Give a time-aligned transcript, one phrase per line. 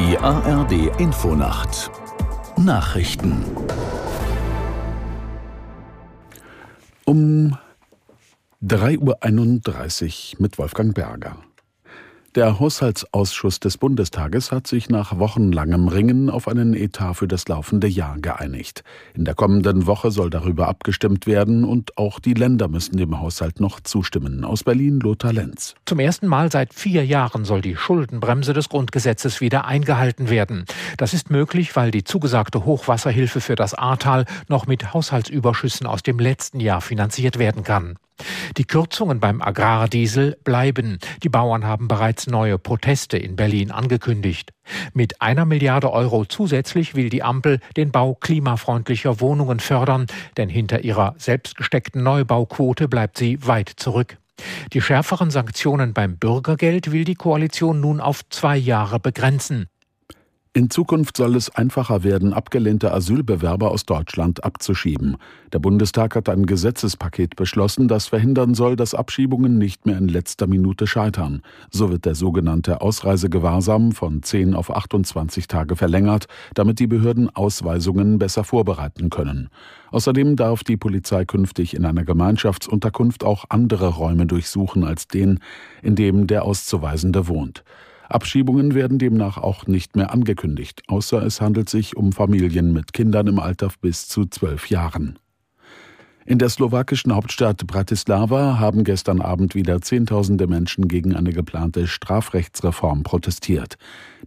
[0.00, 1.90] Die ARD Infonacht
[2.56, 3.44] Nachrichten
[7.04, 7.58] um
[8.64, 11.36] 3.31 Uhr mit Wolfgang Berger.
[12.36, 17.88] Der Haushaltsausschuss des Bundestages hat sich nach wochenlangem Ringen auf einen Etat für das laufende
[17.88, 18.84] Jahr geeinigt.
[19.14, 23.58] In der kommenden Woche soll darüber abgestimmt werden und auch die Länder müssen dem Haushalt
[23.58, 24.44] noch zustimmen.
[24.44, 25.74] Aus Berlin Lothar Lenz.
[25.86, 30.66] Zum ersten Mal seit vier Jahren soll die Schuldenbremse des Grundgesetzes wieder eingehalten werden.
[30.98, 36.20] Das ist möglich, weil die zugesagte Hochwasserhilfe für das Ahrtal noch mit Haushaltsüberschüssen aus dem
[36.20, 37.96] letzten Jahr finanziert werden kann.
[38.56, 40.98] Die Kürzungen beim Agrardiesel bleiben.
[41.22, 44.52] Die Bauern haben bereits neue Proteste in Berlin angekündigt.
[44.92, 50.84] Mit einer Milliarde Euro zusätzlich will die Ampel den Bau klimafreundlicher Wohnungen fördern, denn hinter
[50.84, 54.18] ihrer selbstgesteckten Neubauquote bleibt sie weit zurück.
[54.72, 59.68] Die schärferen Sanktionen beim Bürgergeld will die Koalition nun auf zwei Jahre begrenzen.
[60.52, 65.16] In Zukunft soll es einfacher werden, abgelehnte Asylbewerber aus Deutschland abzuschieben.
[65.52, 70.48] Der Bundestag hat ein Gesetzespaket beschlossen, das verhindern soll, dass Abschiebungen nicht mehr in letzter
[70.48, 71.42] Minute scheitern.
[71.70, 78.18] So wird der sogenannte Ausreisegewahrsam von 10 auf 28 Tage verlängert, damit die Behörden Ausweisungen
[78.18, 79.50] besser vorbereiten können.
[79.92, 85.38] Außerdem darf die Polizei künftig in einer Gemeinschaftsunterkunft auch andere Räume durchsuchen als den,
[85.80, 87.62] in dem der Auszuweisende wohnt.
[88.10, 93.26] Abschiebungen werden demnach auch nicht mehr angekündigt, außer es handelt sich um Familien mit Kindern
[93.28, 95.18] im Alter bis zu zwölf Jahren.
[96.26, 103.04] In der slowakischen Hauptstadt Bratislava haben gestern Abend wieder Zehntausende Menschen gegen eine geplante Strafrechtsreform
[103.04, 103.78] protestiert.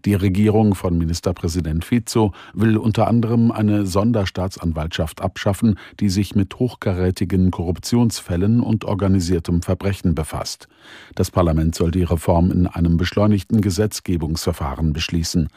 [0.04, 7.52] Die Regierung von Ministerpräsident Fico will unter anderem eine Sonderstaatsanwaltschaft abschaffen, die sich mit hochkarätigen
[7.52, 10.68] Korruptionsfällen und organisiertem Verbrechen befasst.
[11.14, 15.48] Das Parlament soll die Reform in einem beschleunigten Gesetzgebungsverfahren beschließen.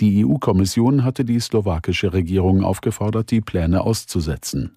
[0.00, 4.76] Die EU-Kommission hatte die slowakische Regierung aufgefordert, die Pläne auszusetzen.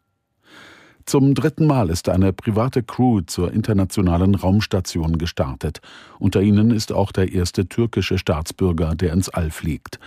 [1.07, 5.79] Zum dritten Mal ist eine private Crew zur internationalen Raumstation gestartet.
[6.19, 10.01] Unter ihnen ist auch der erste türkische Staatsbürger, der ins All fliegt.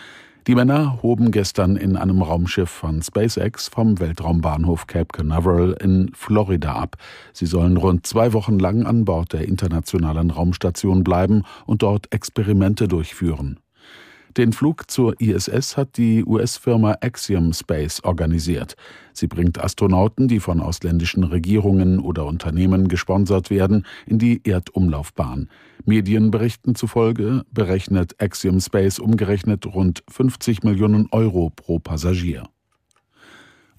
[0.47, 6.75] Die Männer hoben gestern in einem Raumschiff von SpaceX vom Weltraumbahnhof Cape Canaveral in Florida
[6.75, 6.97] ab.
[7.33, 12.89] Sie sollen rund zwei Wochen lang an Bord der internationalen Raumstation bleiben und dort Experimente
[12.89, 13.59] durchführen.
[14.37, 18.77] Den Flug zur ISS hat die US-Firma Axiom Space organisiert.
[19.13, 25.49] Sie bringt Astronauten, die von ausländischen Regierungen oder Unternehmen gesponsert werden, in die Erdumlaufbahn.
[25.85, 32.45] Medienberichten zufolge berechnet Axiom Space umgerechnet rund 50 Millionen Euro pro Passagier.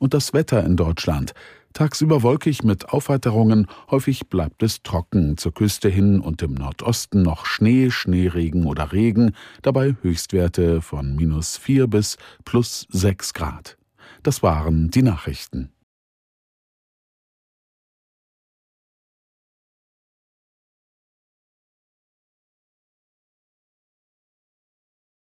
[0.01, 1.35] Und das Wetter in Deutschland.
[1.73, 7.45] Tagsüber wolkig mit Aufheiterungen, häufig bleibt es trocken, zur Küste hin und im Nordosten noch
[7.45, 13.77] Schnee, Schneeregen oder Regen, dabei Höchstwerte von minus vier bis plus sechs Grad.
[14.23, 15.69] Das waren die Nachrichten.